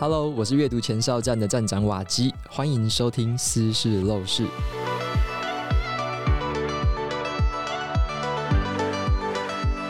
[0.00, 4.44] Hello，我是阅读前哨站的站长瓦基，欢迎收听《私事陋室》。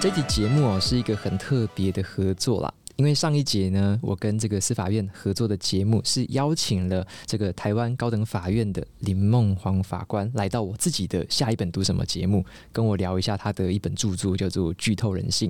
[0.00, 2.74] 这期节目哦，是一个很特别的合作啦。
[3.00, 15.48] 因为上一节呢，我跟这个司法院合作的节目是邀请了这个台湾高等法院的林梦煌法官来到我自己的下一本读什么节目，跟我聊一下他的一本著作叫做《剧透人性》，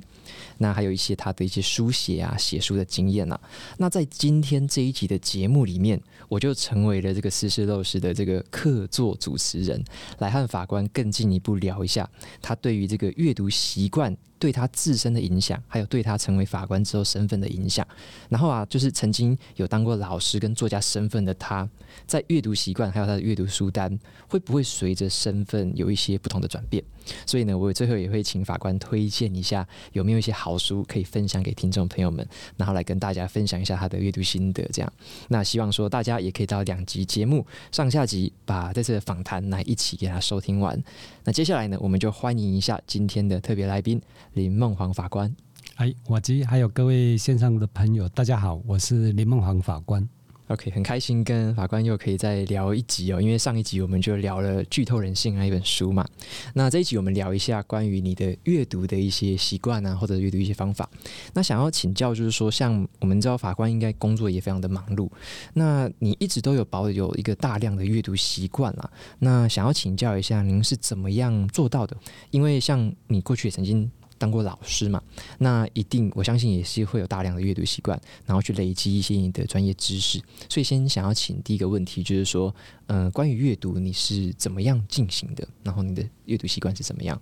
[0.59, 3.41] 那还有一些他的一些书写啊、写书的经验呐、啊。
[3.77, 9.83] 那在今天这一集的节目里面，我就成为了这个斯是陋室的这个客座主持人，
[10.19, 12.09] 来和法官更进一步聊一下
[12.41, 17.87] 他对于这个阅读习惯对他自身的影响，还有对他成为法官之后身份的影响，
[18.27, 21.69] 然后啊，就是曾经有当过老师跟作家身份的他，
[22.07, 26.83] 在阅读习惯还有他的阅读书单，会不会随着身份有一些不同的转变？
[27.25, 34.67] 所以呢，我最后也会请法官推荐一下有没有一些好书可以分享给听众朋友们，然后来跟大家分享一下他的阅读心得。
[34.73, 34.93] 这样，
[35.27, 40.81] 那希望说大家也可以到两集节目上下集，把这次的访谈来一起给他收听完。
[41.23, 44.01] 那接下来呢，我们就欢迎一下今天的特别来宾
[44.33, 45.33] 林梦煌法官。
[45.75, 50.07] 哎，我及，还有各位线上的朋友，大家好，我是林梦煌法官。
[50.51, 56.05] OK，很开心跟法官又可以再聊一集哦，因为上一集我们就聊了《剧透人性》那一本书嘛。
[56.53, 60.89] 那这一集我们聊一下关于你的阅读的一些习惯啊，或者阅读一些方法。
[61.33, 65.09] 那想要请教，就是说，像我们知道法官应该工作也非常的忙碌，
[65.53, 68.91] 那你一直都有保有一个大量的阅读习惯啊。
[69.19, 71.95] 那想要请教一下，您是怎么样做到的？
[72.29, 73.89] 因为像你过去也曾经。
[74.21, 75.01] 当过老师嘛，
[75.39, 80.21] 那一定我相信也是会有大量的阅读习惯，然后去累积一些你的专业知识。
[80.47, 82.53] 所以先想要请第一个问题，就是说，
[82.85, 85.47] 呃，关于阅读你是怎么样进行的？
[85.63, 87.19] 然后你的阅读习惯是怎么样？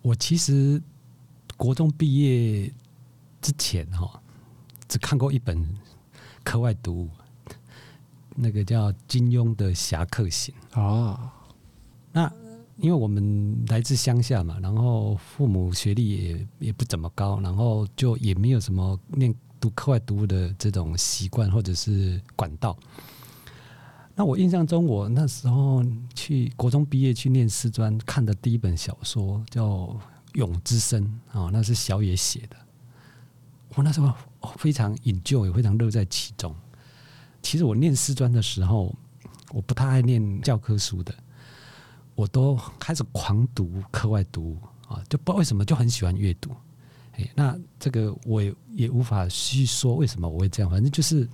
[0.00, 0.80] 我其实
[1.56, 2.72] 国中毕业
[3.40, 4.22] 之前哈，
[4.86, 5.68] 只看过一本
[6.44, 7.10] 课外读物，
[8.36, 11.18] 那个叫金庸的《侠客行》哦，
[12.12, 12.32] 那。
[12.82, 22.76] 因为我们来自乡下嘛，然后父母学历也也不怎么高，然后就也没有什么念读课外读物的这种习惯或者是管道。
[24.16, 25.80] 那我印象中，我那时候
[26.12, 29.68] 去国中毕业去念师专，看的第一本小说叫
[30.32, 31.00] 《蛹之声》
[31.38, 32.56] 啊，那是小野写的。
[33.76, 34.12] 我那时候
[34.58, 36.52] 非常 enjoy，也非常乐在其中。
[37.40, 38.92] 其实我念师专的时候，
[39.52, 41.14] 我不太爱念教科书的。
[42.14, 46.50] 我都开始狂读课外读物啊，就不知道为什么就很喜欢阅读。
[47.12, 51.28] 哎，那这个我也也无法细说为什么我会这样，反正就是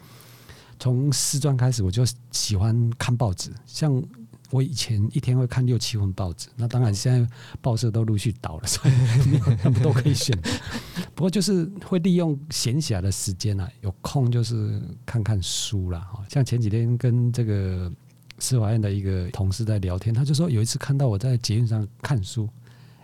[0.78, 4.02] 从师专开始我就喜欢看报纸，像
[4.50, 6.48] 我以前一天会看六七份报纸。
[6.56, 8.94] 那当然现在报社都陆续倒了，所以
[9.28, 10.36] 没有那么多可以选。
[11.14, 16.00] 不过就是会利用闲暇的时间啊，有空就是看看书啦。
[16.12, 17.92] 哈，像前几天跟这个。
[18.38, 22.48] 司法院的一个同事在聊天，他就说有一次看到我在捷运上看书，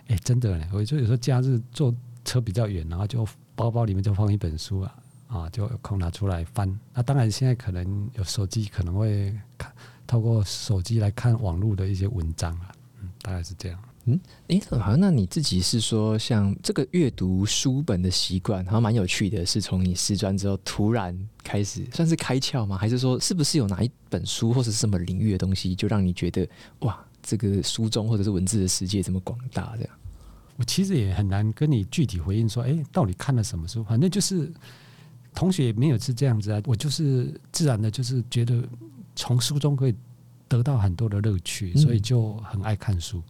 [0.07, 4.95] 哎、真的呢，我就有时候假日坐车比较远，然后就包包里面就放一本书啊，
[5.27, 6.79] 啊，就有空拿出来翻。
[6.93, 9.71] 那当然现在可能有手机，可能会看
[10.07, 12.71] 透过手机来看网络的一些文章啊，
[13.01, 13.79] 嗯，大概是这样。
[14.07, 22.77] 嗯，哎，好像那你自己是说，像这个阅读书本的习惯，好像蛮有趣的，是从你师专之后突然开始，算是开窍吗？
[22.77, 26.47] 还是说，是不是有哪一本书或者是什么领域的东西，就让你觉得
[26.81, 29.73] 哇，这个书中或者是文字的世界这么广大？
[29.75, 29.93] 这样，
[30.57, 33.83] 我其实也很难跟你具体回应说，哎，到底看了什么书？
[33.83, 34.53] 反正就是
[35.33, 38.63] 同学也没有是这样子啊，我就是自然的，就是觉得
[39.15, 39.95] 从书中可以
[40.47, 43.17] 得到很多的乐趣，所以就很爱看书。
[43.17, 43.23] 嗯，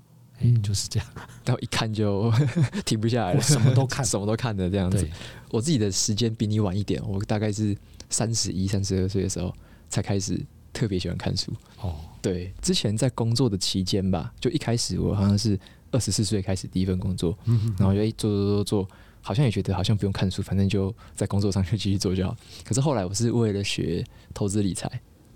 [0.62, 1.08] 就是这样，
[1.46, 2.32] 然后一看就
[2.86, 5.08] 停不下来了，什么都看， 什么都看的这样子。
[5.52, 7.76] 我自己的时间比你晚一点，我大概是
[8.10, 9.54] 三十一、三十二岁的时候
[9.90, 10.40] 才开始
[10.74, 11.52] 特别喜欢看书。
[11.82, 15.58] 哦，对，之前在工作的期间吧，就一开始我好像是
[15.92, 17.38] 二十四岁开始第一份工作，
[17.78, 18.90] 然后就一做做做做，
[19.22, 22.36] 好像也觉得好像不用看书，反正就在工作上就继续做就好。
[22.64, 24.90] 可是后来我是为了学投资理财，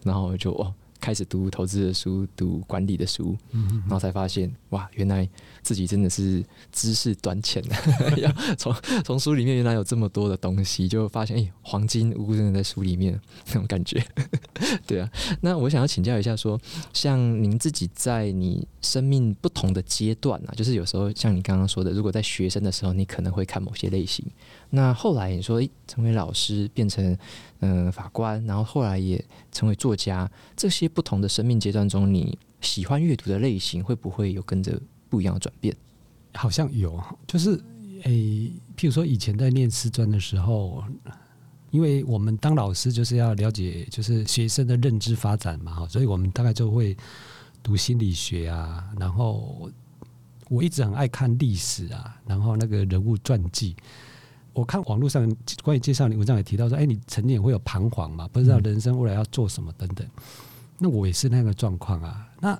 [0.03, 0.73] 然后就哦。
[0.99, 5.27] 开始读投资的书，读管理的书，然后才发现哇，原来
[5.61, 7.75] 自己真的是知识短浅的。
[8.19, 8.73] 要从
[9.03, 14.03] 从书里面原来有这么多的东西，就发现哎、欸，黄金屋真的在书里面那种感觉。
[14.85, 15.09] 对啊，
[15.41, 16.61] 那我想要请教一下说，说
[16.93, 24.25] 像您自己在你生命不同的阶段啊，就是有时候像你刚刚说的，如果在学生的时候，你可能会看某些类型。
[24.71, 27.17] 那后来你说，诶，成为老师，变成
[27.59, 34.79] 嗯、呃、法官，然后后来也成为作家，这些不同的生命阶段中，你喜欢阅读的类型会不会有跟着
[35.09, 35.75] 不一样的转变？
[36.33, 37.61] 好像有，就是
[38.03, 40.83] 诶，譬如说以前在念师专的时候，
[41.71, 46.95] 因为我们当老师就是要了解就是学生的认知发展嘛，所以我们大概就会
[47.61, 49.69] 读心理学啊，然后
[50.49, 53.75] 我一直很爱看历史啊，然后那个人物传记。
[54.59, 55.33] 我看网络上
[55.63, 60.05] 关于介绍你文章也提到说，哎，你曾经也会有彷徨嘛，不知道人生未来要做什么等等。
[60.77, 62.27] 那我也是那个状况啊。
[62.41, 62.59] 那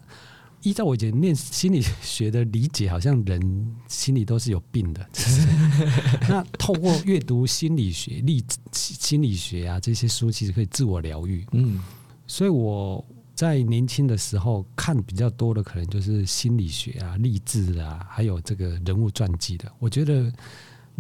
[0.62, 5.06] 依照我以前念心理学的理解，好像人心里都是有病的。
[6.28, 11.46] 那透过阅读心理学、励心理学啊这些书，其实可以自我疗愈。
[11.52, 11.82] 嗯，
[12.28, 13.06] 所以我
[13.36, 19.72] 在年轻的时候看比较多的，可能就是心理学啊、励志啊，还有这个人物传记的。
[19.80, 20.30] 我觉得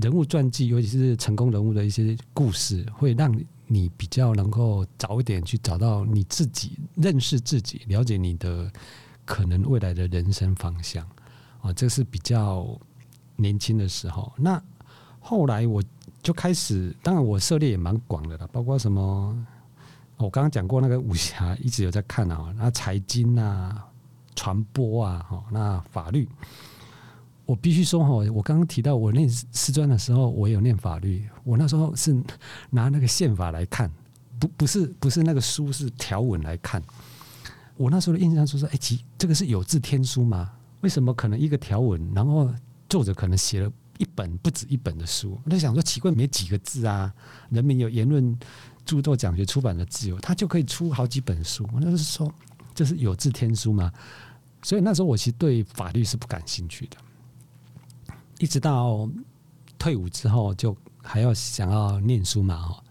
[0.01, 3.31] 人物传记，尤其是成功人物的一些故事，会让
[3.67, 8.71] 你比较能够早一点去找到你自己，认识自己，了解你的。
[9.25, 11.07] 可能未来的人生方向
[11.61, 12.75] 啊，这是比较
[13.35, 14.33] 年轻的时候。
[14.35, 14.59] 那
[15.19, 15.83] 后来我
[16.23, 19.45] 就开始，当然我涉猎也蛮广的了，包括什么，
[20.17, 22.51] 我刚刚讲过那个武侠，一直有在看啊。
[22.57, 23.87] 那财经啊、
[24.35, 26.27] 传播啊，哈，那法律，
[27.49, 32.15] 我必须说哈，我刚刚提到我念师专的时候，我有念法律，我那时候是
[32.69, 33.91] 拿那个宪法来看，
[34.37, 36.79] 不不是不是那个书，是条文来看。
[37.75, 40.51] 我那时候的印象就是说，哎，其这个是有字天书吗？
[40.81, 42.47] 为什么可能一个条文，然后
[42.87, 45.35] 作者可能写了一本不止一本的书？
[45.43, 47.11] 我在想说，奇怪，没几个字啊，
[47.49, 48.37] 人民有言论、
[48.85, 51.67] 著作、讲学、出版的自由，他就可以出好几本书。
[51.73, 52.33] 我那时候说，
[52.75, 53.91] 这是有字天书吗？
[54.61, 56.97] 所以那时候我其实对法律是不感兴趣的，
[58.39, 59.07] 一直到
[59.77, 62.83] 退伍之后，就还要想要念书嘛，哈。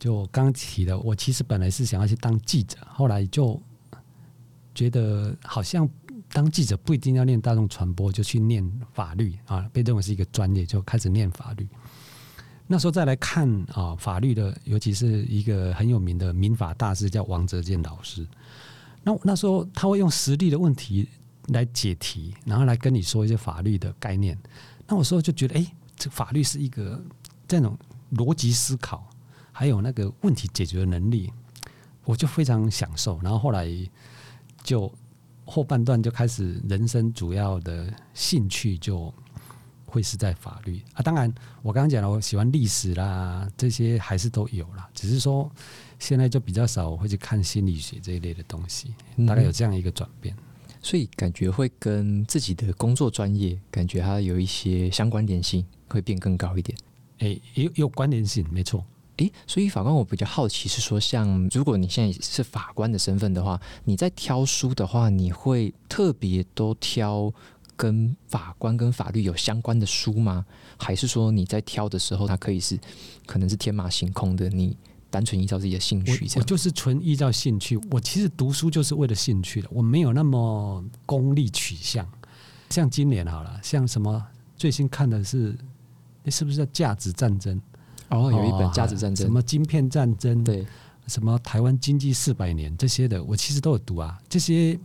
[0.00, 3.62] 就刚提的，我其实本来是想要去当记者，后来就。
[4.76, 5.88] 觉得好像
[6.32, 11.68] 当记者不一定要念大众传播，就去念法律啊，被认为是一个专业，就开始念法律。
[12.66, 18.26] 那时候再来看啊，法律的，尤其是一个很有名的民法大师叫王泽建老师。
[19.04, 21.08] 那那时候他会用实例的问题
[21.48, 24.38] 来解题，然后来跟你说一些法律的概念。
[24.86, 27.02] 那我说就觉得，哎，这法律是一个
[27.48, 27.78] 这种
[28.12, 29.08] 逻辑思考，
[29.52, 31.32] 还有那个问题解决的能力，
[32.04, 33.18] 我就非常享受。
[33.22, 33.68] 然后后来。
[34.64, 34.90] 就
[35.44, 39.12] 后半段就开始，人生主要的兴趣就
[39.84, 41.02] 会是在法律啊。
[41.02, 41.30] 当然，
[41.60, 44.88] 我刚刚讲了，我喜欢历史啦，这些还是都有啦。
[44.94, 45.52] 只是说
[45.98, 48.94] 现在就比较少会去看心理学这一类的东西，
[49.26, 50.34] 大概有这样一个转变。
[50.34, 50.42] 嗯，
[50.84, 56.76] 所以感觉会跟自己的工作专业感觉它有一些相关联性，会变更高一点。
[57.20, 58.84] 诶，有有关联性，没错。
[59.16, 67.32] 诶，所以法官，我比较好奇是说，像如果你现在是法官的身份的话，你在挑书的话，你会特别都挑
[67.76, 70.44] 跟法官跟法律有相关的书吗？
[70.76, 72.78] 还是说你在挑的时候，它可以是
[73.24, 74.76] 可能是天马行空的，你
[75.14, 76.32] 单纯依照自己的兴趣这样？
[76.34, 82.04] 我，我就是纯依照兴趣，我其实读书就是为了兴趣的，我没有那么功利取向。
[82.70, 84.20] 像今年好了，像什么
[84.56, 85.56] 最新看的是，
[86.24, 87.60] 那是不是叫价值战争？
[88.08, 90.66] 哦，有一本价值战争，什么晶片战争，对，
[91.06, 94.18] 什么台湾经济四百年这些的，我其实都有读啊。
[94.28, 94.76] 这些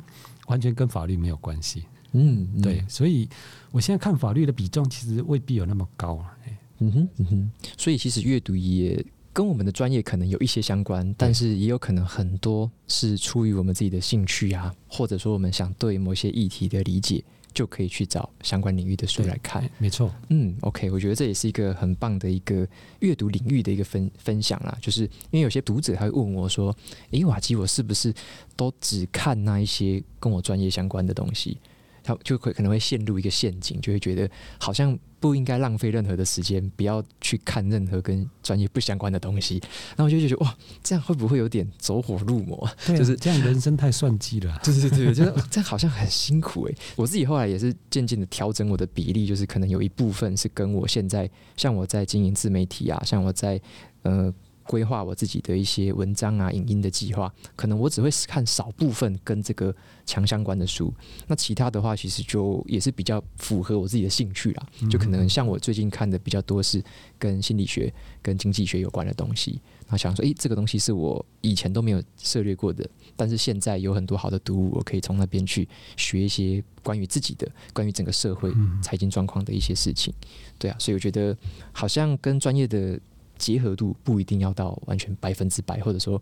[0.46, 1.86] 完全跟法律没有关系。
[2.12, 3.28] 嗯，嗯，对，所以
[3.72, 6.38] 我现在看法律的比重其实未必有那么高啊。
[6.82, 9.04] 嗯哼，嗯哼，所以其实阅读也
[9.40, 17.24] 跟我们的专业可能有一些相关，但是也有可能很多是出于我们自己的兴趣啊，或者说我们想对某些议题的理解。
[17.52, 20.14] 就可以去找相关领域的书来看，没错。
[20.30, 22.66] 嗯，OK，我觉得这也是一个很棒的一个
[23.00, 24.78] 阅读领域的一个分分享啦。
[24.80, 26.74] 就是因为有些读者他会问我说
[27.10, 28.14] ：“诶，瓦基，我是不是
[28.56, 31.58] 都只看那一些跟我专业相关的东西？”
[32.04, 34.30] 他就会可能会陷入一个陷阱，就会觉得
[34.60, 34.98] 好像。
[35.22, 39.60] 不应该浪费任何的时间，不要去看任何跟专业不相关的东西。
[39.90, 42.56] 然后我就觉得哇，这样会不会有点走火入魔？
[42.64, 44.58] 啊，就是这样，人生太算计了。
[44.64, 46.76] 对对对对，就是这样，好像很辛苦诶。
[46.96, 53.60] 我自己后来也是渐渐的调整我的比例，就是可能有一部分是跟我现在，像我在经营自媒体啊，像我在
[54.04, 54.34] 呃。
[54.70, 60.94] 规划我自己的一些文章啊、影音的计划，可能我只会看少部分跟这个强相关的书，
[61.26, 64.68] 那其他的话其实就也是比较符合我自己的兴趣啦。
[64.88, 66.84] 就可能像我最近看的比较多是
[67.18, 80.14] 跟心理学、跟经济学有关的东西，那想说，诶，这个东西是我以前都没有涉猎过的，但是现在有很多好的读物，我可以从那边去学一些关于自己的、关于整个社会财经状况的一些事情。
[80.60, 81.36] 对啊，所以我觉得
[81.72, 83.00] 好像跟专业的。
[83.40, 86.22] 结合度不一定要到完全百分之百，或者说，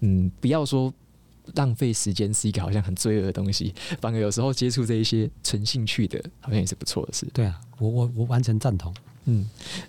[0.00, 0.92] 嗯，不要说
[1.54, 7.28] 浪费时间是一个好像很罪恶的东西，反而有时候接触这一些纯兴趣的，好像也是不错的事。
[7.32, 8.92] 对啊，我我我完全赞同。
[9.26, 9.48] 嗯，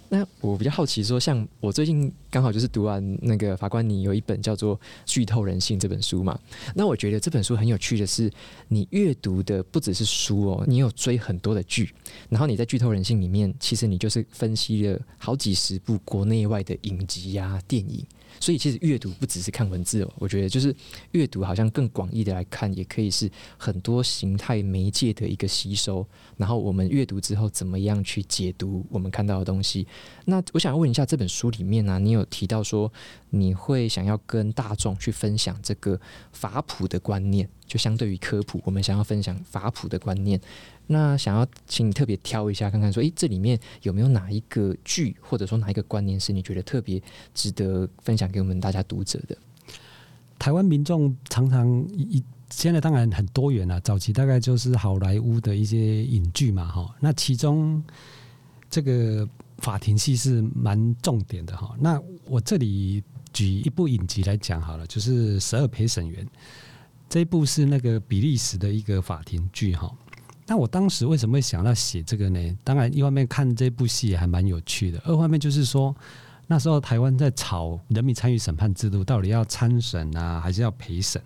[0.09, 6.39] 那我比较好奇说，像我最近刚好就是读完那个法官，你有一本叫做《剧透人性》这本书嘛？
[6.73, 8.31] 那我觉得这本书很有趣的是，
[8.69, 11.93] 你阅读的不只是书哦，你有追很多的剧，
[12.29, 18.05] 然后你在《剧透人性》里面，其实你就是分析了好几十部国内外的影集呀、电影。
[18.39, 20.75] 所以其实阅读不只是看文字哦，我觉得就是
[21.11, 26.05] 阅读好像更广义的来看，也可以是很多形态媒介的一个吸收。
[26.37, 29.87] 然后我们阅读之后，怎么样去解读我们看到的东西？
[30.25, 32.91] 那我想要问一下，这本书里面呢、你有提到说
[33.29, 35.99] 你会想要跟大众去分享这个
[36.31, 40.39] 法普的观念，就相对于科普，我们想要分享法普的观念。
[40.87, 47.01] 那想要请你特别挑一下，看看说，诶，这里面有没有哪一个剧，或者说哪一个观念是你觉得特别
[47.33, 49.37] 值得分享给我们大家读者的？
[50.37, 57.83] 台湾民众常常一现在当然很多元了，早期大概就是好莱坞的一些影剧嘛，哈，那其中
[58.69, 59.27] 这个
[59.57, 61.75] 法庭戏是蛮重点的哈。
[61.79, 66.23] 那我这里举一部影集来讲好了，就是《十二陪审员》
[67.09, 69.91] 这一部是那个比利时的一个法庭剧哈。
[70.47, 72.57] 那我当时为什么会想到写这个呢？
[72.63, 75.95] 当然，一方面看这部戏还蛮有趣的，二方面就是说
[76.45, 81.19] 那时候台湾在吵人民参与审判制度，到底要参审啊，还是要陪审？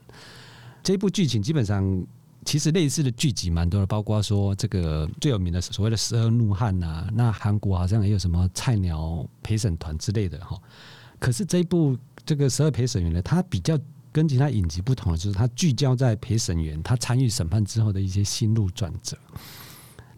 [0.82, 2.02] 这部剧情基本上
[2.46, 10.58] 其实类似的剧集蛮多的，包括说这个最有名的所谓的十二怒汉啊，那韩国好像也有什么菜鸟陪审团之类的哈。
[11.20, 13.78] 可是这一部这个十二陪审员呢，它比较。
[14.12, 19.18] 跟其他影集不同的就是，它聚焦在陪审员他参与审判之后的一些心路转折。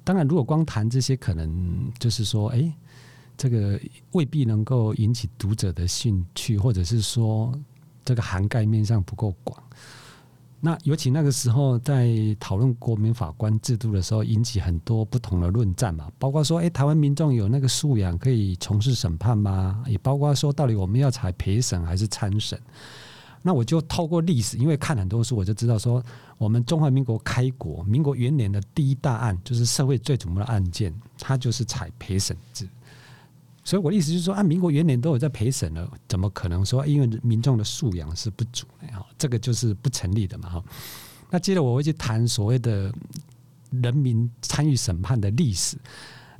[0.03, 2.73] 当然，如果光谈这些，可能就是说，哎，
[3.37, 3.79] 这个
[4.13, 7.53] 未必能够引起读者的兴趣，或者是说，
[8.03, 9.61] 这个涵盖面上不够广。
[10.63, 19.83] 那尤其那个时候在讨论国民法官制度的时候，引起很多不同的论战嘛，包括说，哎，台湾民众有那个素养可以从事审判吗？
[19.87, 22.59] 也包括说，到底我们要采陪审还是参审？
[23.41, 26.03] 那我就透过历史，因为看很多书，我就知道说，
[26.37, 32.67] 我们中华民国开国，民国元年的第一大案，就是社会最瞩目的案件，它就是采陪审制。
[33.63, 38.87] 所以我的意思就是说，啊民国元年都有在陪审了，怎么可能说因为民众的素养是不足的？
[38.87, 40.49] 哈，这个就是不成立的嘛。
[40.49, 40.63] 哈，
[41.29, 42.93] 那接着我会去谈所谓的
[43.69, 45.77] 人民参与审判的历史。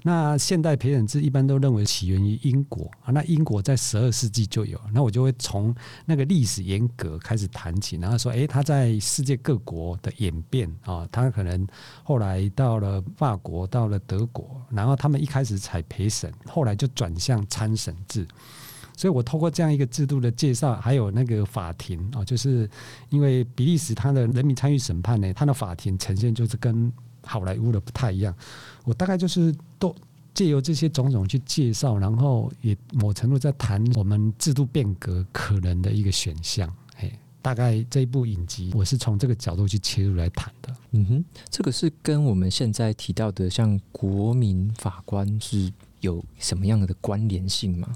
[0.03, 5.73] 那现代陪审制一般都认为起源于英国啊，那英国在十二世纪就有，那我就会从
[6.05, 11.67] 那个历史沿革开始谈起，然后说，诶，他在世界各国的演变啊，他可能
[12.03, 18.27] 后来到了法国，到了德国，然后他们一开始采陪审，后来就转向参审制，
[18.97, 22.67] 所以我透过这样一个制度的介绍，还有那个法庭啊，就是
[23.09, 26.91] 因为比利时它的人民参与审判呢，它的法庭呈现就是跟
[27.25, 28.35] 好莱坞的不太一样。
[28.83, 29.95] 我大概就是都
[30.33, 36.71] 借由这些种种去介绍，然后也某程度在谈我们制度变革可能的一个选项。
[36.97, 37.11] 哎，
[37.41, 40.75] 大概这一部影集，我是从这个角度去切入来谈的。
[40.91, 47.87] 嗯哼，这个是跟我们现在提到的像国民法官是有什么样的关联性吗？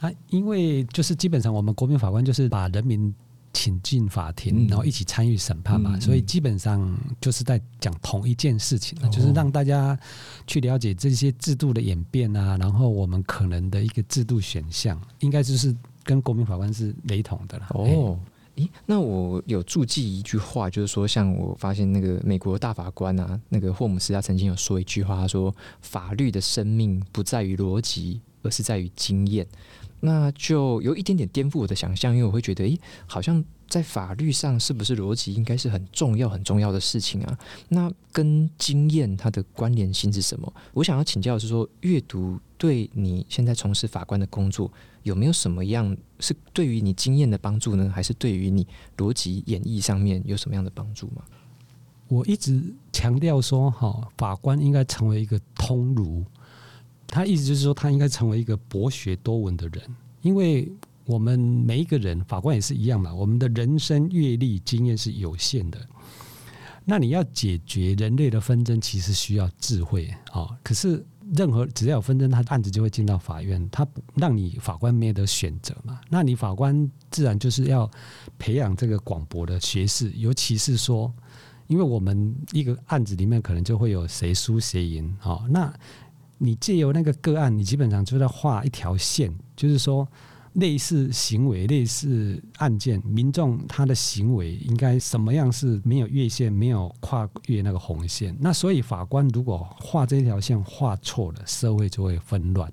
[0.00, 3.14] 啊，因为就是基本上我们国民法官就是把人民。
[3.52, 9.98] 请进法庭，然后一起参与审判嘛，嗯、所以基本上就是在讲同一件事情，嗯、就是让大家
[10.46, 17.66] 去了解这些制度的演变啊，然后我们可能的一个制度选项，应该就是跟国民法官是雷同的了。
[17.70, 18.18] 哦，
[18.56, 29.46] 诶，那我有注记一句话，就是说，像我发现那个美国大法官啊，那个霍姆斯他曾经有说一句话，他说：“法律的生命不在于逻辑，而是在于经验。”
[30.04, 37.38] 那就有一点点颠覆我的想象，因为我会觉得，诶，好像在法律上是不是逻辑应该是很重要、很重要的事情啊？
[37.68, 40.52] 那跟经验它的关联性是什么？
[40.74, 44.68] 我想要请教的是说，阅读对你现在从事法官的工作
[45.04, 47.88] 有没有什么样是对于你经验的帮助呢？
[47.94, 48.66] 还是对于你
[48.96, 51.22] 逻辑演绎上面有什么样的帮助吗？
[52.08, 52.60] 我一直
[52.92, 56.24] 强调说，哈，法官应该成为一个通儒。
[57.12, 59.82] 他意思就是说，他应该成为一个博学多闻的人，
[60.22, 60.72] 因为
[61.04, 63.12] 我们每一个人，法官也是一样嘛。
[63.12, 65.78] 我们的人生阅历经验是有限的，
[66.86, 70.48] 那你要解决人类的纷争，其实需要智慧啊。
[70.62, 71.04] 可是
[71.34, 76.00] 任何只要有纷争，他案子就会进到法院，他不让你法官没得选择嘛。
[76.08, 77.90] 那你法官自然就是要
[78.38, 81.12] 培养这个广博的学识，尤其是说，
[81.66, 85.44] 因为我们一个案子里面可能就会有谁输谁赢啊。
[85.50, 85.70] 那
[86.44, 90.06] 你借由那个个案，你基本上就在画一条线，就是说
[90.54, 98.36] 类似行为、类似案件，民众他的行为应该什么样是没有越线、没有跨越那个红线？
[98.40, 102.70] 那所以法官如果画这条线画错了，社会就会纷乱。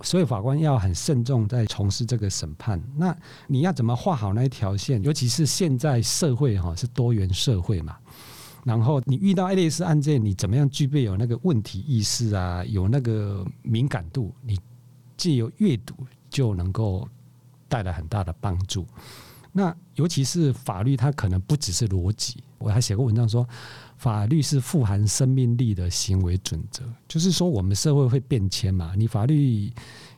[0.00, 2.82] 所以法官要很慎重在从事这个审判。
[2.96, 5.02] 那你要怎么画好那一条线？
[5.04, 7.96] 尤其是现在社会哈是多元社会嘛，
[8.64, 14.34] 然后你遇到类似案件，你怎么样具备有那个问题意识啊，有那个敏感度？
[14.42, 14.58] 你
[15.16, 15.94] 借由阅读。
[16.30, 17.08] 就能够
[17.68, 18.84] 带来很大的帮助。
[19.52, 22.42] 那尤其是法律，它可能不只是逻辑。
[22.58, 23.48] 我还写过文章说，
[23.98, 26.82] 法律是富含生命力的行为准则。
[27.06, 29.72] 就是说，我们社会会变迁嘛，你法律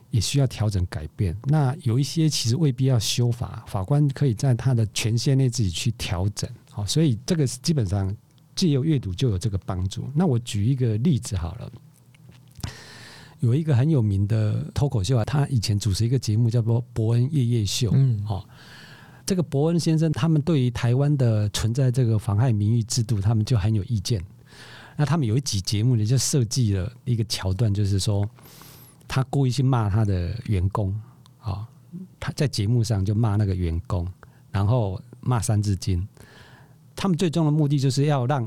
[0.09, 1.37] 也需要调整改变。
[1.43, 6.49] 那有一些其实未必要修法，法官可以在他的权限内自己去调整。
[6.71, 8.11] 好，所以这个基本上
[8.57, 10.09] 借由阅读就有这个帮助。
[10.13, 11.71] 那我举一个例子好了。
[13.39, 17.91] 有一个很有名的脱口秀啊，他以前主持一个节目叫做《伯恩夜夜秀》。
[17.93, 18.43] 嗯，哦，
[19.27, 24.19] 这个伯恩先生，他们对于台湾的存在这个妨害名誉制度，他们就很有意见。
[24.95, 28.27] 那他们有一集节目呢，就设计了一个桥段，就是说
[29.07, 30.99] 他故意去骂他的员工，
[31.39, 31.67] 啊，
[32.19, 34.11] 他在节目上就骂那个员工，
[34.49, 36.07] 然后骂三字经。
[36.97, 38.45] 他们最终的目的就是要让。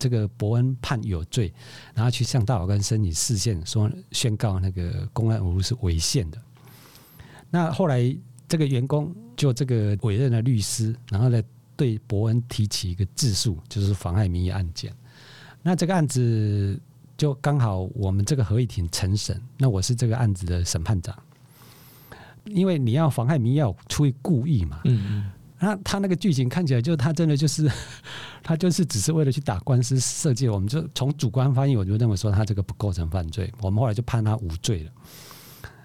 [0.00, 1.52] 这个伯恩判有罪，
[1.92, 6.38] 然后去向大法官申请释宪，说宣告那个公安无误是违宪的。
[7.50, 11.42] 那后来这个员工就这个委任的律师，然后呢
[11.74, 14.94] 对伯恩提起一个自诉，就是妨害民意案件。
[15.64, 16.80] 那这个案子
[17.16, 21.20] 就刚好我们这个合议庭成审，那我是这个案子的审判长，
[22.44, 24.82] 因为你要妨害名誉要出于故意嘛。
[24.84, 25.32] 嗯嗯。
[25.60, 27.70] 那他那个剧情看起来，就他真的就是，
[28.42, 30.48] 他就是只是为了去打官司设计。
[30.48, 33.52] 我们就从主观翻译，我就认为说他这个不构成犯罪。
[33.60, 34.90] 我们后来就判他无罪了。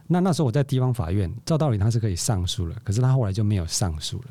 [0.05, 4.25] 那那时候我在地方法院，照道理他是可以上诉了，可是他后来就没有上诉了。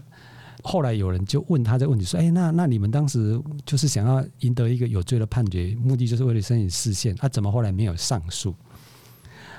[0.62, 8.54] 后来有人就问他这个问题，说：“哎，那那你们当时就是想要赢得一个有罪的判决，目的就是为了申请释宪，他怎么后来没有上诉？”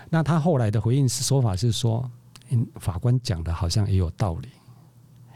[0.10, 2.10] 那他后来的回应是说法是说
[2.52, 4.48] ：“嗯，法官讲的好像也有道理。”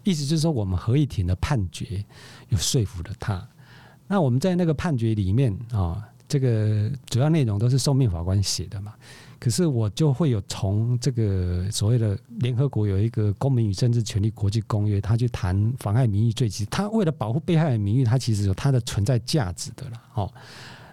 [0.10, 2.04] 意思就是说，我们合议庭的判决
[2.48, 3.46] 有说服了他。
[4.08, 8.94] 那我们在那个判决里面啊，这个主要内容都是受命法官写的嘛。
[9.38, 20.02] 可是我就会有从这个所谓的联合国有一个公民与政治权利国际公约，他去谈妨碍名誉罪，其实他为了保护被害人名誉，他其实有它的存在价值的了。
[20.14, 20.34] 哦，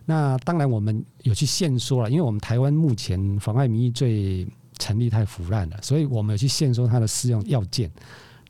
[0.05, 4.46] 那当然我们有去限缩了，因为我们台湾目前妨碍名誉罪
[4.79, 7.88] 成立太腐烂了，所以我们有去限缩它的适用要件。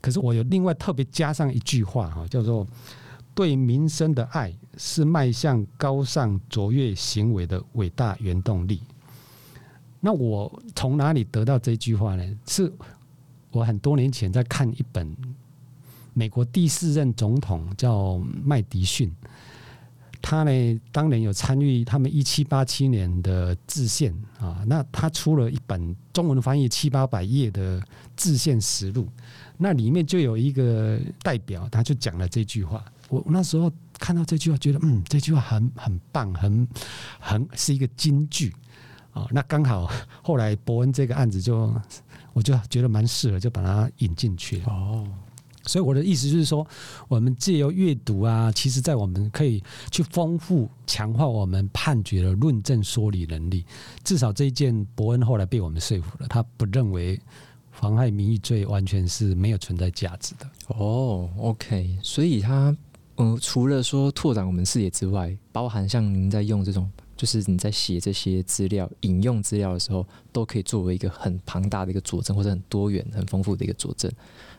[0.05, 2.63] 可是我有另外特别加上一句话哈，叫做
[3.33, 8.83] “对民生的爱是迈向高尚卓越行为的伟大原动力”。
[9.99, 12.37] 那我从哪里得到这句话呢？
[12.45, 12.71] 是
[13.49, 15.17] 我很多年前在看一本
[16.13, 19.11] 美国第四任总统叫麦迪逊，
[20.21, 27.81] 他呢当年有参与他们一七八七年的制宪啊，那他出了一本中文翻译七八百页的
[28.15, 29.07] 制宪实录。
[29.57, 32.83] 那里面就有一个代表，他就讲了这句话。
[33.07, 36.67] 我那时候看到这句话，觉得嗯，这句话很很棒，很
[37.19, 38.53] 很是一个金句
[39.11, 39.27] 啊。
[39.29, 39.89] 那刚好
[40.23, 41.71] 后来伯恩这个案子就，
[42.33, 44.65] 我就觉得蛮适合，就把它引进去了。
[44.67, 45.07] 哦，
[45.65, 46.67] 所以我的意思就是说，
[47.07, 53.63] 我们借由阅读啊，其实在我们可以去丰富、强化我们判决的论证说理能力。
[54.03, 57.21] 至少这一件，伯恩后来被我们说服了，他不认为。
[57.85, 61.29] 妨害名誉罪完全是没有存在价值的哦。
[61.37, 62.75] OK，所以他
[63.13, 74.11] 呃，除了说拓展我们视野之外，包含像您在用这种，就是你在写这些资料、引用资料的时候，都可以作为一个很庞大的一个佐证，或者很多元、很丰富的一个佐证。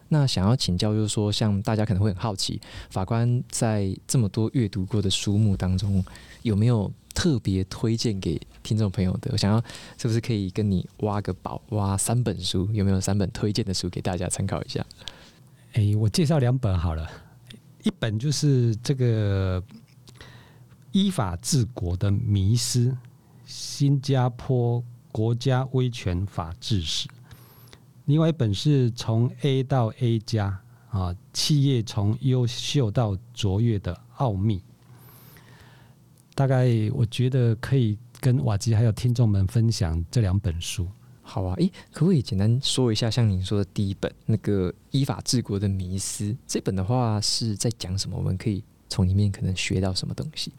[0.09, 2.61] 那想要请教，就是说，像大家可能会很好奇，
[2.91, 6.05] 法官在这么多阅读过的书目当中，
[6.43, 9.31] 有没有特别推荐给听众朋友的？
[9.33, 9.59] 我想要
[9.97, 12.71] 是不是可以跟你挖个宝，挖三本书？
[12.75, 14.85] 有没有三本推荐的书给大家参考一下？
[15.73, 17.11] 哎、我介绍两本好了，
[17.85, 19.61] 一本就是这个
[20.93, 22.95] 《依法治国的迷思：
[23.47, 27.09] 新加坡国家威权法治史》。
[28.05, 34.63] 另外一本是从 A 到 A 加啊，企业从优秀到卓越的奥秘。
[36.37, 40.87] 大概我觉得可以跟瓦吉还有听众们分享这两本书。
[41.23, 48.17] 好啊，诶，可不可以简单说一下，像您说的第一本那个依法治国的迷思，这本的话是在讲什么？
[48.17, 50.53] 我们可以从里面可能学到什么东西？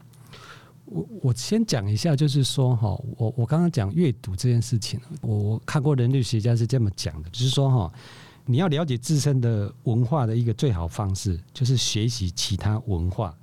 [0.85, 7.93] 我我先讲一下，就是说哈，我我刚刚讲阅读这件事情，我看过人类学家是这么讲的，就是说哈，
[8.45, 13.33] 你要了解自身的文化的一个最好方式，就是学习其他文化，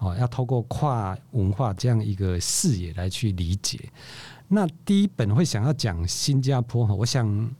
[0.00, 3.78] 哦，要透过跨文化这样一个视野来去理解。
[4.48, 7.50] 那第一本会想要讲新加坡哈，我想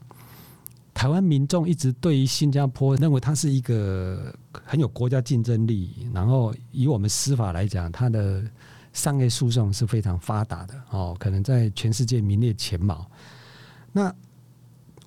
[0.93, 8.43] 台湾民众一直对于新加坡认为它是一个很有国家竞争力，然后以我们司法来讲，它的
[8.91, 13.09] 商业诉讼是非常发达的哦，可能在全世界名列前茅。
[13.93, 14.13] 那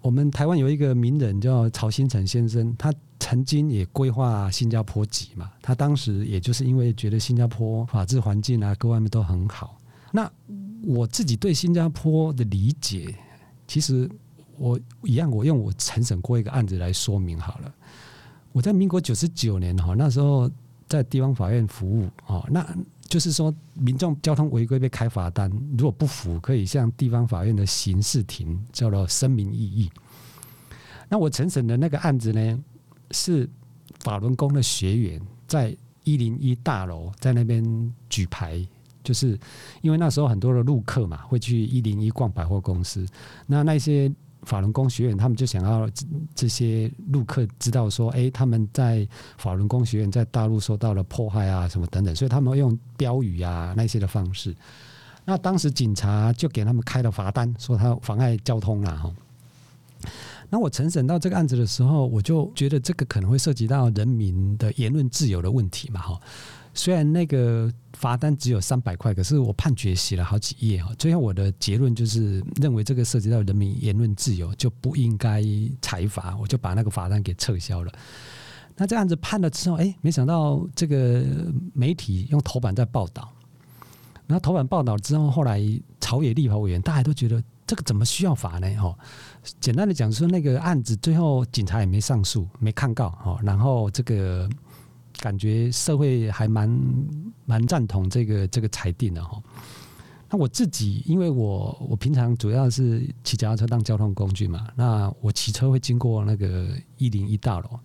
[0.01, 2.93] 我们台湾有一个名人叫曹兴诚先生，他
[3.25, 5.51] 曾经也规划新加坡籍嘛。
[5.63, 9.81] 他当时也就是因为觉得新加坡法治环境啊，各方面都很好。
[10.13, 10.31] 那
[10.83, 13.15] 我自己对新加坡的理解，
[13.67, 14.07] 其实
[14.59, 17.75] 我一样，我用我承审过一个案子来说明好了。
[18.53, 20.51] 我在民国九十九年哈，那时候
[20.87, 22.63] 在地方法院服务哦，那。
[23.07, 29.89] 就是说，民众交通违规被开罚单，如果不服，可以向地方法院的刑事庭叫做声明异议。
[31.09, 32.65] 那我承审的那个案子呢，
[33.11, 33.49] 是
[34.01, 38.67] 法轮功的学员在一零一大楼在那边举牌，
[39.03, 39.39] 就是
[39.83, 43.07] 因为那时候很多的陆客嘛，会去一零一逛百货公司，
[43.47, 44.11] 那那些。
[44.47, 45.89] 法轮功学员，他们就想要
[46.35, 54.55] 这些陆客知道说，哎，他们在法轮功学院在大陆受到了迫害啊，什么等等，所以他们用标语啊那些的方式。
[55.25, 59.11] 那当时警察就给他们开了罚单，说他妨碍交通了哈。
[60.55, 66.17] 那我承审到这个案子的时候，我就觉得这个可能会涉及到人民的言论自由的问题嘛哈。
[66.73, 70.91] 虽然那个罚单只有三百块，可是我判决写了好几页啊。
[70.97, 75.43] 最后我的结论就是认为这个涉及到人民言论自由，就不应该
[75.83, 77.93] 裁罚，我就把那个罚单给撤销了。
[78.77, 81.25] 那这样子判了之后，哎，没想到这个
[81.73, 83.29] 媒体用头版在报道，
[84.29, 85.61] 然后头版报道之后，后来
[86.01, 88.69] 朝野立法委员大家都觉得这个怎么需要罚呢？
[88.77, 88.97] 哈，
[89.61, 94.49] 简单的讲说，那个案子最后警察也没上诉，没抗告哈，然后这个。
[95.21, 96.69] 感觉社会还蛮
[97.47, 99.41] 蛮赞同这个这个裁定的哈。
[100.29, 107.79] 那我自己，因为我我平常主要是骑脚踏车当交通工具嘛，那我骑车会经过那个一零一大楼。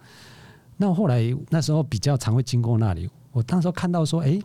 [0.76, 4.38] 那后来那时候比较常会经过那里，我当时候看到说，哎，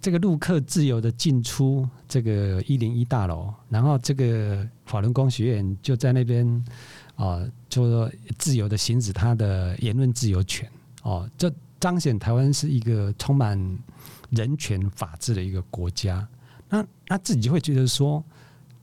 [0.00, 6.64] 这个陆客自由的进出这个一零一大楼，然后这个法轮功学院就在那边
[7.14, 10.70] 啊，就说自由的行使他的言论自由权
[11.02, 11.52] 哦，这。
[11.78, 13.78] 彰显台湾是一个充满
[14.30, 16.26] 人权法治的一个国家，
[16.70, 18.24] 那那自己会觉得说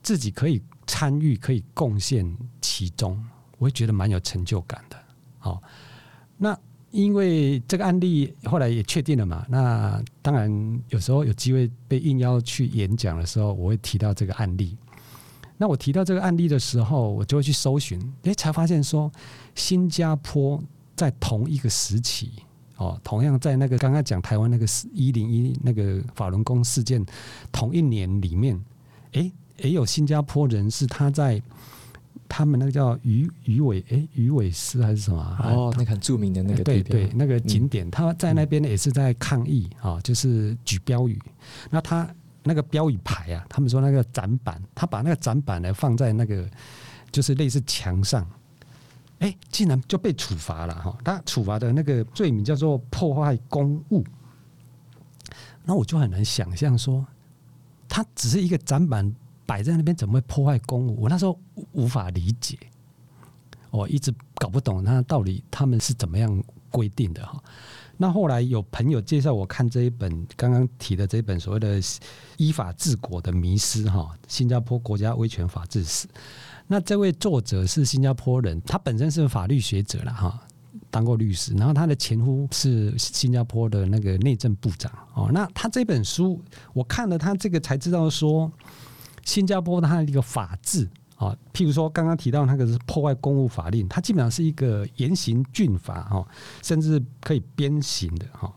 [0.04, 2.24] 自己可以参与，可以贡献
[2.62, 3.22] 其中，
[3.58, 4.98] 我会觉得蛮有成就感的。
[5.40, 5.62] 好，
[6.38, 6.58] 那
[6.94, 14.78] 因为这个案例后来也确定了嘛，那当然有时候有机会被应邀去演讲的时候，我会提到这个案例。
[15.58, 19.12] 那我提到这个案例的时候，我就会去搜寻，诶，才发现说
[19.56, 20.62] 新加坡
[20.96, 22.32] 在同一个时期。
[22.78, 27.04] 哦，同样在那个刚刚讲台湾那个一零一那个法轮功事件
[27.52, 28.60] 同一年里面，
[29.14, 31.42] 哎，也有新加坡人是他在
[32.28, 35.38] 他们那个叫鱼鱼尾哎鱼尾狮还是什么？
[35.44, 41.22] 哦，那个很著名的那个对对那个景点，他在那边也是在抗议啊，就是举标语。
[41.70, 42.08] 那他
[42.44, 46.50] 那个标语牌啊，他们说那个展板，他把那个展板呢放在那个
[47.12, 48.28] 就是类似墙上。
[49.20, 50.98] 哎，竟然就被处罚了哈！
[51.02, 54.04] 他处罚的那个罪名叫做破坏公物，
[55.64, 57.06] 那我就很难想象说，
[57.88, 61.02] 他只是一个展板摆在那边，怎么会破坏公物？
[61.02, 61.40] 我那时候
[61.72, 62.58] 无法理解，
[63.72, 67.42] 我一直搞不懂他到底他们是怎么样规定的哈。
[67.96, 71.80] 那后来有朋友介绍我看这一本刚刚提的这一本所谓的
[72.38, 76.08] 《依法治国的迷失》哈，新加坡国家威权法治史。
[76.66, 80.42] 那这位作者是新加坡人，他本身是法律学者了哈，
[80.90, 81.54] 当过律师。
[81.54, 85.30] 然后他的前夫是新加坡的那个内政部长哦。
[85.32, 86.42] 那他这本书
[86.74, 88.52] 我看了，他这个才知道说，
[89.26, 96.28] 新加坡它的一个法治啊，譬如说刚刚提到那个是破坏公务法令，它基本上是一个严刑峻法哈，
[96.62, 98.54] 甚至可以鞭刑的哈。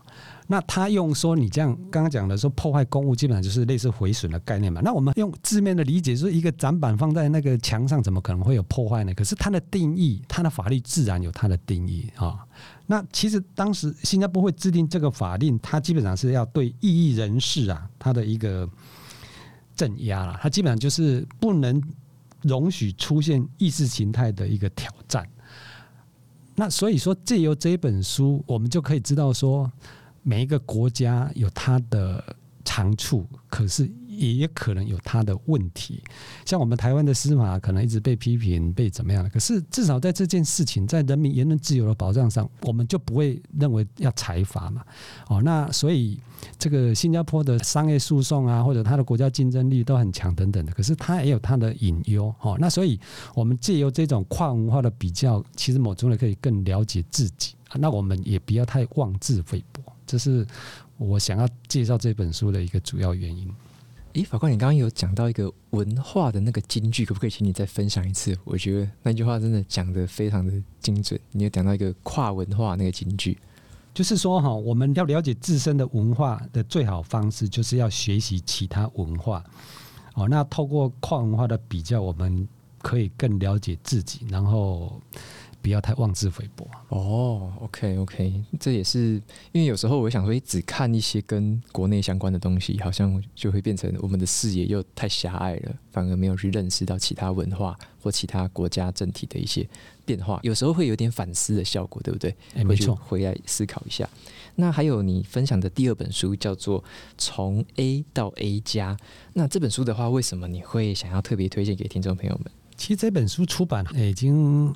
[0.49, 4.79] 那他用说你这样刚刚讲的说破坏公务，基本上就是类似毁损的概念嘛。
[4.81, 9.13] 那我们用字面的理解，说一个展板放在那个墙上，怎么可能会有破坏呢？
[9.13, 12.45] 可是它的定义，它的法律自然有它的定义啊。
[12.85, 18.65] 那其实当时新加坡会制定这个法令，它基本上是要对异议人士啊，他的一个
[19.77, 20.37] 镇压了。
[20.41, 21.81] 它基本上就是不能
[22.41, 25.25] 容许出现意识形态的一个挑战。
[26.55, 29.71] 那所以说，借由这一本书，我们就可以知道说。
[30.23, 32.21] 每一个国家有它的
[32.65, 36.01] 长处，可是也可能有它的问题。
[36.45, 39.29] 像我们台湾的司法可能一直被批评，被怎么样？
[39.29, 44.83] 可是至少在这件事情，在人民言论自由的保障上，我们就不会认为要裁罚嘛。
[45.27, 46.19] 哦，那所以
[46.57, 50.73] 这个新加坡的商业诉讼啊，或者它的国家竞争力都很强等等的。
[50.73, 52.33] 可是它也有它的隐忧。
[52.41, 52.99] 哦，那所以
[53.35, 57.55] 我们借由这种跨文化的比较，其实某种人可以更了解自己。
[57.73, 60.47] 那我们也不要太妄自菲薄，这是
[60.97, 63.47] 我想要介绍这本书的一个主要原因。
[64.17, 68.35] 诶，法官，你刚刚有讲到一个文化的那个金句，可不可以请你再分享一次？
[68.45, 71.19] 我觉得那句话真的讲得非常的精准。
[71.31, 73.37] 你有讲到一个跨文化那个金句，
[73.93, 79.43] 就是说哈，我们要了解自身的文化的最好方式，就是要学习其他文化。
[80.15, 82.47] 哦，那透过跨文化的比较，我们
[82.79, 84.99] 可以更了解自己，然后。
[85.67, 87.51] 不要太妄自菲薄哦。
[87.59, 99.67] OK OK，这也是因为有时候我想说，只看一些跟国内相关的东西，好像就会变成我们的视野又太狭隘了，反而没有去认识到其他文化或其他国家政体的一些
[100.05, 100.39] 变化。
[100.41, 102.33] 有时候会有点反思的效果，对不对？
[102.55, 104.09] 哎，没错，回来思考一下。
[104.55, 106.81] 那还有你分享的第二本书叫做
[107.17, 108.95] 《从 A 到 A 加》，
[109.33, 112.49] 那这本书的话，为什么你会想要特别推荐给听众朋友们？
[112.77, 114.73] 其实这本书出版已经。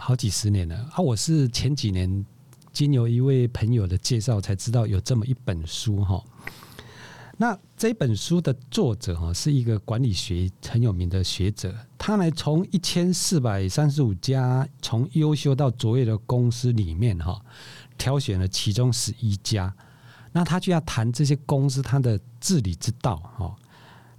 [0.00, 0.98] 好几十年了啊！
[0.98, 2.24] 我是前几年
[2.72, 6.24] 经由一位朋友的介绍才知道有这么一本书哈。
[7.36, 17.40] 那这本书的作者哈是一个管理学很有名的学者，他呢从一千四百三十五家从优秀到卓越的公司里面哈，
[17.98, 19.72] 挑选了其中十一家，
[20.32, 23.54] 那他就要谈这些公司他的治理之道哈。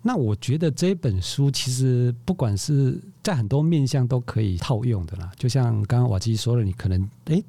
[0.04, 7.44] 那我觉得这本书其实不管是在很多面向都可以套用的啦，就像刚刚瓦基说了，你可能诶，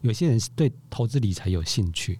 [0.00, 2.18] 有些人是对投资理财有兴趣，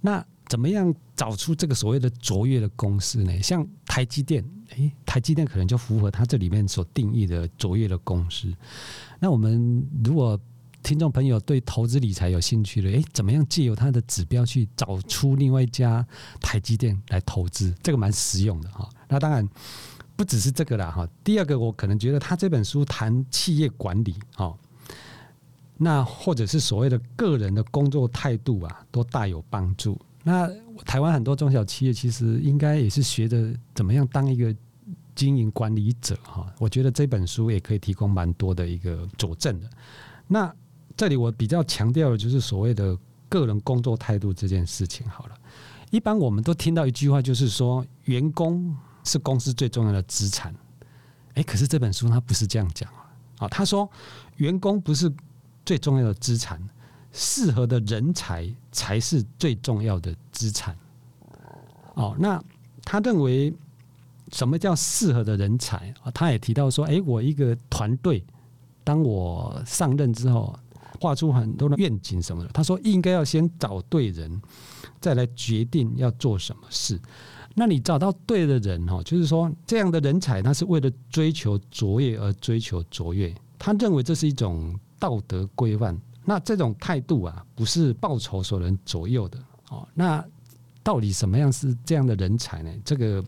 [0.00, 3.42] 那怎么样找出这个所谓的卓越的公司呢？
[3.42, 4.42] 像台积电，
[4.76, 8.50] 诶，台积电可能就符合它这里面所定义的卓越的公司。
[9.20, 10.40] 那我们如果
[10.82, 16.06] 听众朋友对投资理财有兴趣的，诶，怎么样借由他的指标去找出另外一家
[16.40, 17.74] 台积电来投资？
[17.82, 18.88] 这个蛮实用的哈。
[19.06, 19.46] 那当然
[20.18, 21.08] 不只是这个啦哈。
[21.22, 24.52] 第二个，我可能觉得他这本书谈企业管理哈，
[25.76, 29.96] 那或者是所谓的个人的工作态度啊，都大有帮助。
[30.24, 30.50] 那
[30.84, 34.52] 台湾很多中小企业其实应该也是学着怎么样当一个
[35.14, 36.52] 经营管理者哈。
[36.58, 39.70] 我觉得这本书也可以提供蛮多的一个佐证的。
[40.26, 40.52] 那
[40.96, 45.08] 这里我比较强调的就是所谓的个人工作态度这件事情。
[45.08, 45.36] 好了，
[45.92, 50.54] 一般我们都听到一句话，就是说员工是公司最重要的资产。
[51.34, 52.90] 诶，可是这本书他不是这样讲
[53.38, 53.48] 啊。
[53.48, 53.88] 他说
[54.36, 55.12] 员工不是
[55.64, 56.62] 最重要的资产，
[57.12, 60.76] 适合的人才才是最重要的资产。
[61.94, 62.42] 哦，那
[62.82, 63.54] 他认为
[64.32, 66.10] 什么叫适合的人才啊？
[66.10, 68.24] 他也提到说，诶，我一个团队，
[68.84, 70.58] 当我上任之后。
[71.00, 74.42] 画出很多的愿景什么的，他说应该要先找对人，
[75.00, 77.00] 再来决定要做什么事。
[77.58, 83.34] 那你找到对的人哈，就是说这样的人才，他是为了追求卓越而追求卓越。
[83.58, 85.98] 他认为这是一种道德规范。
[86.24, 89.38] 那这种态度啊，不是报酬所能左右的
[89.70, 89.86] 哦。
[89.92, 90.24] 那
[90.82, 92.70] 到底什么样是这样的人才呢？
[92.84, 93.24] 这个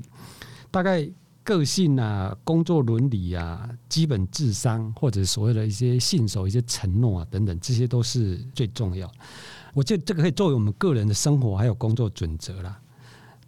[0.71, 1.11] 大概。
[1.43, 9.11] 个性啊，工作伦理啊，基本智商，或者所谓的一些信守一些承诺啊，等等，这些都是最重要。
[9.73, 12.79] 我觉得这个可以作为我们个人的生活还有工作准则啦，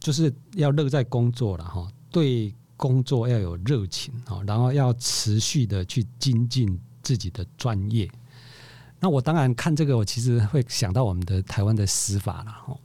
[0.02, 8.10] 就是要乐在工作了哈，对工作要有热情啊，然后要持续的去精进自己的专业。
[9.00, 12.76] 那我当然看这个，我其实会想到我们的台湾的司法了哈，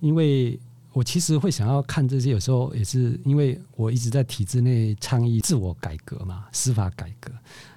[0.00, 0.60] 因为。
[0.92, 7.30] 我其实会想要看这些，有时候也是因为我一直在体制内倡议自我改革嘛，司法改革。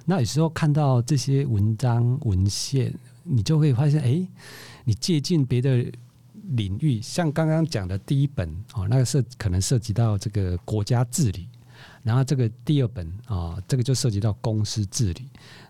[0.04, 4.28] 那有时候看到这些文章文献，你就会发现，哎，
[4.84, 5.86] 你借鉴别的
[6.52, 11.48] 领域，像刚刚讲的第一本哦，那个涉可能涉及到这个国家治理，
[12.04, 15.28] 然后这个第二本啊，这个就涉及到公司治理。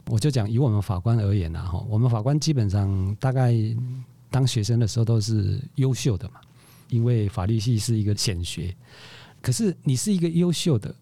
[0.07, 3.53] 我就讲以我们法官而言啊，哈，我们法官基本上大概
[4.29, 6.35] 当学生的时候都是优秀的嘛。
[6.89, 8.75] 因为法律系是一个显学，
[9.41, 10.93] 可是你是一个优秀的，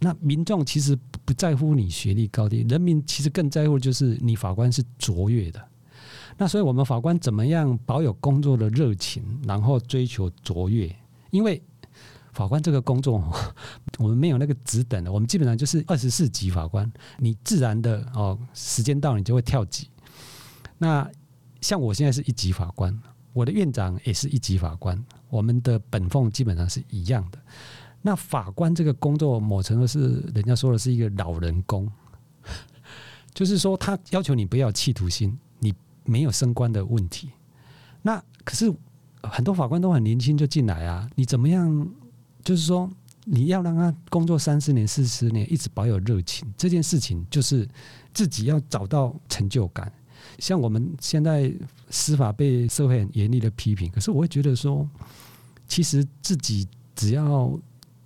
[0.00, 5.69] 那民众其实不在乎你学历高低，人民其实更在乎就是你法官是卓越的。
[6.36, 10.94] 那所以我们法官怎么样保有工作的热情，然后追求卓越？
[11.30, 11.62] 因为
[12.32, 13.22] 法官这个工作，
[13.98, 19.88] 我们没有那个职等的，我们基本上就是二十四级法官，你自然的哦，时间到你就会跳级。
[20.78, 21.10] 那
[21.60, 22.98] 像我现在是一级法官。
[23.32, 27.38] 我的院长也是一级法官，我们的本俸基本上是一样的。
[28.02, 31.88] 那法官这个工作，某程度是人家说的是一个老人工，
[33.32, 35.38] 就是说他要求你不要企图心，
[36.04, 37.30] 没有升官的问题。
[38.02, 38.72] 那可是
[39.22, 41.88] 很多法官都很年轻就进来啊，你怎么样？
[42.42, 42.90] 就是说
[43.24, 47.68] 你要让他工作三十年、四十年，一直保有热情，这件事情就是
[48.14, 49.92] 自己要找到成就感。
[50.38, 51.52] 像我们现在
[51.90, 54.88] 司法被社会很严厉的批评，可是我会觉得说，
[55.68, 57.52] 其实自己只要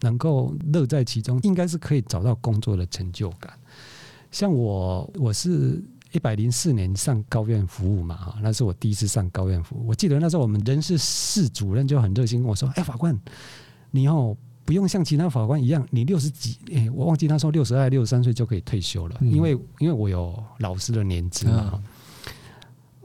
[0.00, 3.52] 能够乐在其中，应该是可以找到工作的成就感。
[4.33, 5.80] 像我，我是
[6.14, 9.85] 一百零四年上高院服务嘛，哈，那是我第一次上高院服务。
[9.88, 13.18] 我记得那时候我们人事室主任就很热心跟我说：“哎，法官，
[13.90, 21.83] 你哦不用像其他法官一样，你六十几，哎，我忘记他说六十二、六十三岁就可以退休了，因为因为我有老师的年资嘛。”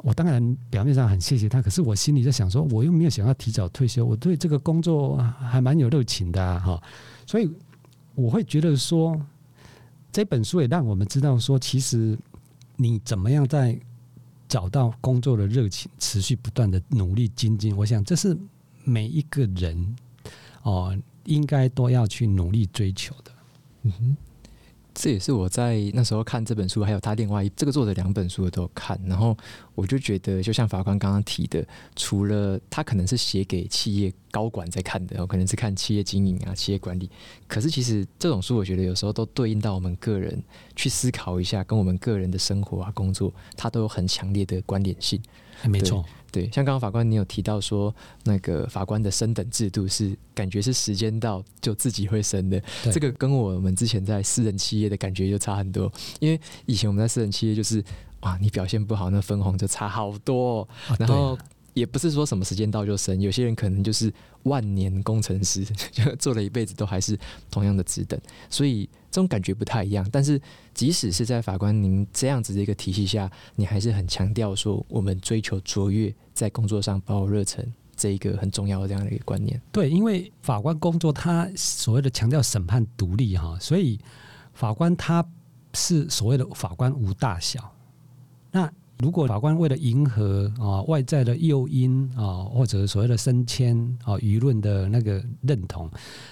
[0.02, 6.82] 我当然表面上很谢谢他，可是我心里在想说，我又没有想要提早退休，我对这个工作还蛮有热情的哈，
[7.26, 7.52] 所以
[8.16, 9.20] 我会觉得说，
[10.10, 12.18] 这本书也让我们知道说，其实
[12.82, 13.78] 你怎么样在
[14.48, 18.36] 找到工作的热情，持续不断的努力精进，我想这是
[18.86, 19.96] 每一个人
[20.64, 23.32] 哦应该都要去努力追求的。
[23.82, 24.18] 嗯哼。
[25.00, 29.34] 这也是我在那时候看这本书，还有他另外一这个作者两本书我都有看，然后
[29.74, 37.10] 我就觉得，就像法官刚刚提的，除了他可能是写给企业高管在看的，然后可能是看企业经营啊、企业管理，
[37.48, 40.44] 可是其实这种书，我觉得有时候都对应到我们个人
[40.76, 45.18] 去思考一下，跟我们个人的生活啊、工作，它都有很强烈的关联性。
[45.64, 46.04] 没错。
[46.32, 52.62] 对，像刚刚法官你有提到说，那个法官的升等制度是感觉是时间到就自己会升的，
[52.92, 55.92] 这个跟我们之前在私人企业的感觉就差很多。
[56.20, 57.84] 因为以前我们在私人企业就是，
[58.22, 61.38] 哇，你表现不好，那分红就差好多，然后。
[61.76, 64.12] 也不是说什么时间到就升，有些人可能就是
[64.44, 65.66] 万年工程师，
[66.18, 67.18] 做了一辈子都还是
[67.52, 70.08] 同样的职等，所以这种感觉不太一样。
[70.12, 70.42] 但是
[70.74, 79.62] 即使是在法官您这样子的一个体系下，你还是很强调说我们追求卓越，在工作上保有热忱，这一个很重要的这样的一个观念。
[79.72, 84.00] 对，因为法官工作他所谓的强调审判独立哈，所以
[84.54, 85.26] 法官他
[85.74, 87.76] 是所谓的法官无大小，
[88.52, 88.72] 那。
[89.00, 95.90] 如果法官为了迎合啊外在的诱因啊，或者所谓的升迁啊舆论的那个认同，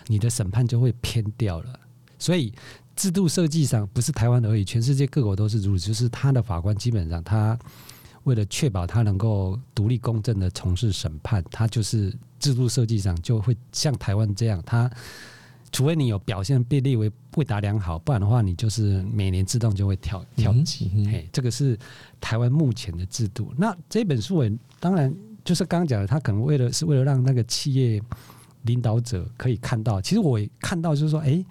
[0.07, 1.79] 你的审判就会偏掉了。
[2.19, 2.53] 所以
[2.95, 5.87] 制度设计上不是台湾而已，全世界各国都是如此。
[5.87, 7.57] 就是他的法官基本上，他
[8.23, 14.91] 为了确保他能够独立公正的从事审判，他就是制度设计上就会像台湾这样，他。
[15.71, 20.89] 除非你有表现被列为未达良好，不然的话，你就是每年自动就会跳跳级。
[20.95, 21.77] 嗯嗯、嘿，这个是
[22.21, 23.53] 台湾目前的制度。
[23.57, 28.01] 那这本书也当然就是刚刚讲的，他可能为了是为了让那个企业
[28.63, 30.01] 领导者可以看到。
[30.01, 31.43] 其实我也看到，就是说，哎，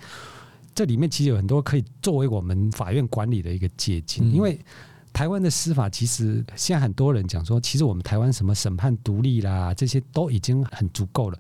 [0.75, 4.27] 这里面其实有很多可以作为我们法院管理的一个借鉴。
[4.27, 4.59] 嗯、因为
[5.13, 11.39] 台湾的司法其实现在很多人讲说，其实我们台湾什么审判独立啦，这些都已经很足够了。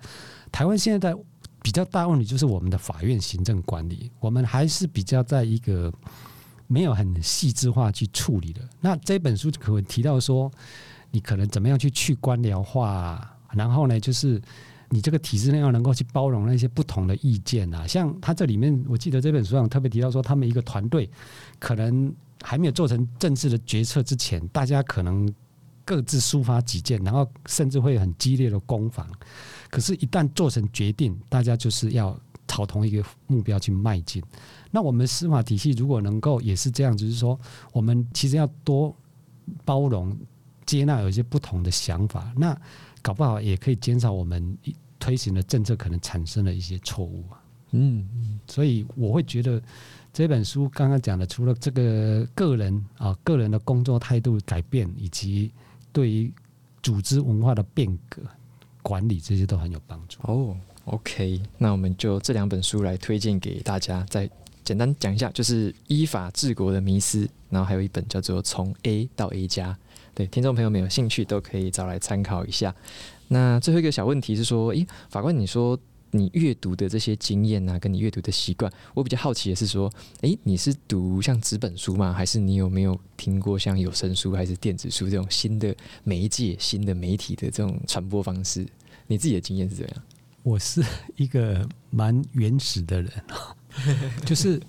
[0.53, 1.19] 台湾现在在。
[1.66, 5.92] 比较大问题就是我们的法院行政管理，我们还是比较在一个
[6.68, 8.61] 没有很细致化去处理的。
[8.81, 10.48] 那这本书可能提到说，
[11.11, 14.40] 你可能怎么样去去官僚化，然后呢，就是
[14.90, 17.85] 你这个体制内要能够去包容那些不同的意见啊。
[17.85, 21.11] 像他这里面，我记得这本书上特别提到说，他们一个团队
[21.59, 25.29] 可能还没有做成政治的决策之前，大家可能
[25.87, 29.09] 各自抒发己见，然后甚至会很激烈的攻防。
[29.70, 34.22] 可是，一旦做成决定，大家就是要朝同一个目标去迈进。
[34.70, 37.38] 那我们司法体系如果能够也是这样，就是说，
[37.72, 38.94] 我们其实要多
[39.64, 40.14] 包容、
[40.66, 42.55] 接纳有一些不同的想法，那
[43.01, 44.59] 搞不好也可以减少我们
[44.99, 47.40] 推行的政策可能产生的一些错误啊。
[47.70, 48.09] 嗯，
[48.46, 49.62] 所以我会觉得
[50.12, 55.53] 这本书刚刚讲的，除了这个个人啊，个人的工作态度改变，以及
[55.97, 56.31] 对于
[56.83, 58.21] 组织文化的变革。
[58.83, 60.57] 管理这些都很有帮助哦。
[60.85, 64.31] ，OK，那我们就这两本书来推荐给大家，再
[64.63, 69.73] 简单讲一下，就是《依法治国的迷思》，然后还有一本叫做《从 A 到 A 加》。
[70.15, 72.73] 对，听众朋友们有兴趣都可以找来参考一下。
[73.27, 75.77] 那最后一个小问题是说，诶，法官，你说。
[76.17, 79.92] 你阅读的这些经验啊，跟你阅读的习惯，我比较好奇的是说，
[80.23, 82.12] 诶，你是读像纸本书吗？
[82.12, 88.67] 还是你有没有听过像有声书还是电子书这种新的媒介、新的媒体的这种传播方式？
[89.06, 90.02] 你自己的经验是怎样？
[90.42, 90.83] 我是
[91.17, 93.10] 一个蛮原始的人，
[94.25, 94.60] 就是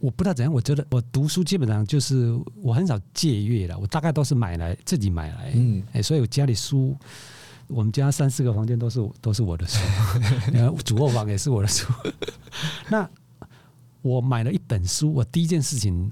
[0.00, 2.32] 我不知道怎样，我觉得我读书基本上就是
[2.62, 6.96] 我很少借阅了，我大概都是买来自己买来，嗯，诶，所以我家里书。
[7.68, 9.78] 我们家三四个房间都是都是我的书，
[10.84, 11.92] 主卧房也是我的书。
[12.88, 13.08] 那
[14.02, 16.10] 我买了一本书，我第一件事情，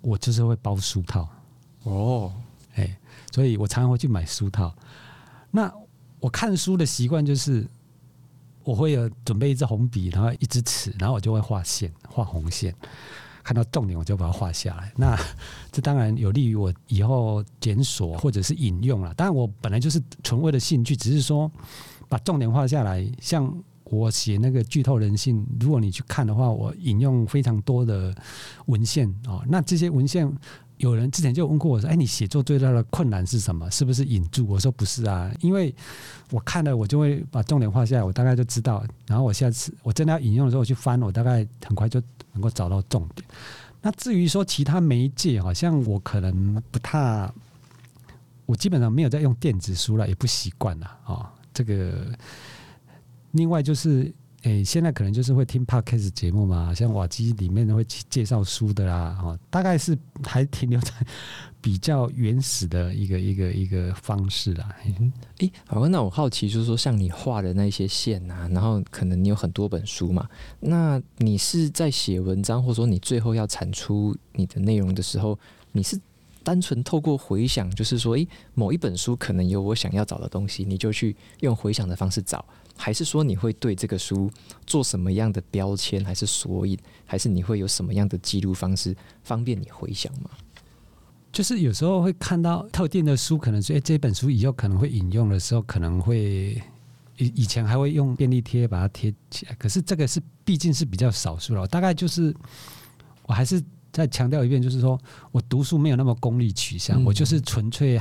[0.00, 1.28] 我就是会包书套。
[1.82, 2.32] 哦，
[2.74, 2.98] 哎，
[3.32, 4.74] 所以我常常会去买书套。
[5.50, 5.72] 那
[6.20, 7.66] 我看书的习惯就是，
[8.64, 12.74] 我会有准备一支红笔，然后一支尺，然后我就会画线，画红线。
[13.48, 15.18] 看到重点我就把它画下来，那
[15.72, 19.14] 这当然有利于我以后检索或者是引用了。
[19.14, 21.50] 当然我本来就是纯为了兴趣，只是说
[22.10, 23.10] 把重点画下来。
[23.22, 23.50] 像
[23.84, 28.14] 我写那个剧透人性，如果你去看的话，我引用非常多的
[28.66, 29.42] 文献哦。
[29.48, 30.30] 那这些文献。
[30.78, 33.70] 有人之前就问过我说：“哎，你写作最大的困难是什么？
[33.70, 35.74] 是不是引注？”我说：“不是啊，因为
[36.30, 38.84] 我看了，我就会把重点画下来，我大概就知道。
[39.06, 42.02] 然后我下次我真的要引用的时候，我去翻，我大概很快就
[42.32, 43.26] 能够找到重点。
[43.82, 47.30] 那至于说其他媒介，好像我可能不太，
[48.46, 51.26] 我基本上没有在用电子书了，也不习惯了啊、哦。
[51.52, 52.06] 这个
[53.32, 54.12] 另外就是。”
[54.42, 60.92] 诶、现在可能就是会听 podcast 节目嘛，像瓦基里面会介绍书的啦，哦，大概是还停留在
[61.60, 64.74] 比较原始的一个 一个一个方式啦。
[65.38, 70.28] 诶、好，那我好奇就是说，像你画的那些线啊，然后可能你有很多本书嘛，
[70.60, 75.36] 那你是在写文章，或者说你最后要产出你的内容的时候，
[75.72, 75.98] 你是
[76.48, 82.42] 单纯透过回想，就是说，诶、某一本书可能有我想要找的东西，你就去用回想的方式找。
[82.74, 84.30] 还是说你会对这个书
[84.66, 90.30] 做什么样的标签，还是索引，还是你会有什么样的记录方式，方便你回想吗？
[91.30, 96.62] 就是有时候会看到特定的书，可能说，哎，这本书以后可能会引用的时候，可能会
[97.18, 101.66] 以以前还会用便利贴把它贴起来，可是这个是毕竟是比较少数了。
[101.66, 102.34] 大概就是，
[103.24, 105.00] 我还是再强调一遍，就是说
[105.32, 108.00] 我读书没有那么功利取向，嗯、我就是纯粹。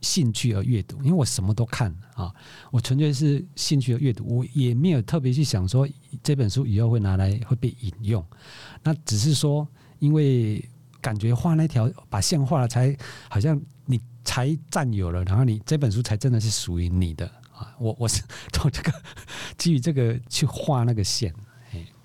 [0.00, 2.32] 兴趣而阅读，因为我什么都看啊，
[2.70, 5.86] 我纯粹是兴趣而阅读，我也没有特别去想说
[6.22, 8.24] 这本书以后会拿来会被引用，
[8.82, 9.66] 那只是说
[9.98, 10.64] 因为
[11.00, 12.96] 感觉画那条把线画了，才
[13.28, 18.22] 好像你才占有了，然后你这本书才真的是属于你的啊，我 我是
[18.52, 18.92] 从这个
[19.58, 21.34] 基于这个去画那个线，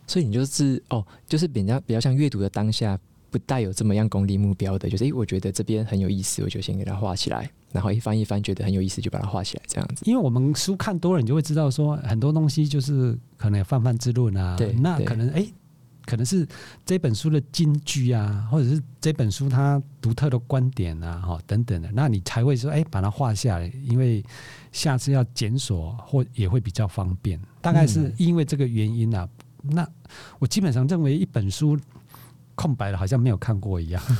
[0.07, 2.99] 所以你就是哦，就是比较比较像阅读的当下。
[3.31, 10.03] 不带有这么样功利目标的，就是诶，我觉得这边很有意思，我就先给它画起来，然后一翻一翻，觉得很有意思，就把它画起来，这样子。
[10.05, 15.49] 因为我们书看多了，你就会知道说很多东西就是可能有泛泛之论啊，对，那可能诶，
[16.05, 16.45] 可能是
[16.85, 24.21] 这本书的金句啊，或者是这本书它独特的观点啊，哈等等的，那你才会说诶，把它画下来，因为
[24.73, 27.39] 下次要检索或也会比较方便。
[27.61, 29.25] 大概是因为这个原因啊，
[29.63, 29.87] 嗯、那
[30.37, 31.79] 我基本上认为一本书。
[32.55, 34.01] 空白的，好像没有看过一样。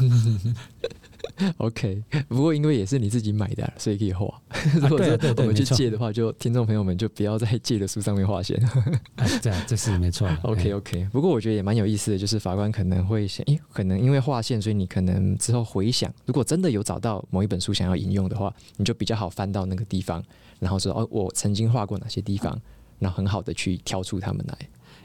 [1.57, 4.25] OK，不过因为也是你自己买的，所以可以画。
[4.81, 4.99] 如果
[5.37, 8.59] 我们去借的话，就听众朋友们就不要在借的书上面画线。
[9.67, 10.29] 这是没错。
[10.43, 20.23] OK OK，不过我觉得也蛮有意思的，就是法官可能会想，诶，可能因为划线，所以你可能之后回想，如果真的有找到某一本书想要引用的话，你就比较好翻到那个地方，
[20.59, 22.59] 然后说哦，我曾经画过哪些地方，
[22.99, 24.57] 然后很好的去挑出他们来。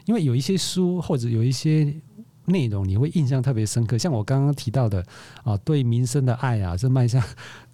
[0.05, 1.93] 因为有一些书或者有一些。
[2.49, 5.05] 内容你会印象特别深刻，像我刚刚提到的
[5.43, 7.21] 啊，对民生的爱啊，是迈向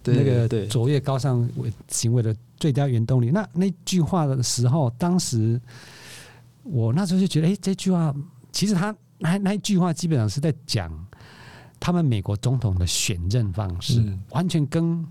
[0.02, 3.30] 那个卓越高尚为行为的最佳原动力。
[3.30, 5.60] 那那句话的时候，当时
[6.64, 8.12] 我那时候就觉得，哎，这句话
[8.50, 10.92] 其实他那那一句话基本上是在讲
[11.78, 15.06] 他们美国总统的选任方式，嗯、完全跟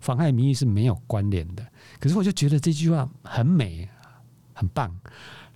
[0.00, 1.64] 妨害民意是没有关联的。
[2.00, 3.88] 可是我就觉得这句话很美，
[4.52, 4.92] 很棒，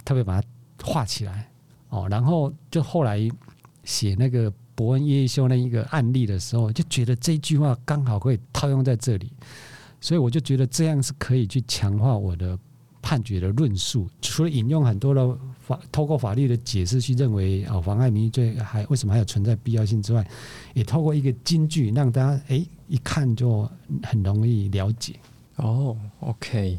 [0.04, 0.48] 特别把它
[0.82, 1.50] 画起来
[1.88, 3.28] 哦，然后就后来。
[3.84, 9.32] 写那个伯恩夜夜秀那一个案例的时候，就觉得这句话刚好可以套用在这里，
[9.98, 12.58] 所以我就觉得这样是可以去强化我的
[13.00, 14.06] 判决的论述。
[14.20, 20.22] 除了引用很多的法，透过法律的解释去认为啊妨害名誉罪还为什么还有存在必要性之外，
[20.74, 23.66] 也透过一个金句让大家诶一看就
[24.02, 25.14] 很容易了解。
[25.56, 26.78] 哦，OK。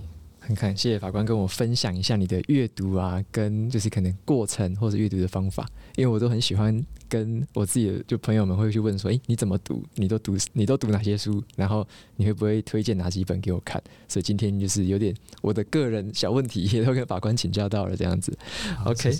[0.49, 5.63] 很感谢法官跟我分享一下你的阅读啊，跟就是可能过程或者阅读的方法，
[5.95, 9.83] 因为我都很喜欢跟我自己的就朋友们会去问说，诶，你怎么读？
[9.95, 11.43] 你都读你都读哪些书？
[11.55, 11.85] 然后
[12.15, 13.81] 你会不会推荐哪几本给我看？
[14.07, 18.37] 所以今天就是有点我的个人小问题，也都跟法官请教到了这样子。
[18.85, 19.17] OK。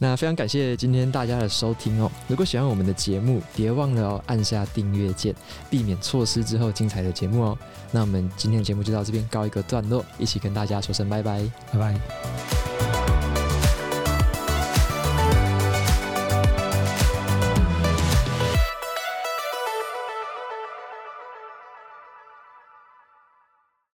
[0.00, 2.08] 那非常感谢今天大家的收听哦！
[2.28, 5.34] 如果喜欢我们的节目，别忘了哦，按下订阅键，
[5.68, 7.58] 避免错失之后精彩的节目哦。
[7.90, 13.27] 那我们今天的节目就到这边告一个段落，一起跟大家说声拜拜，拜拜。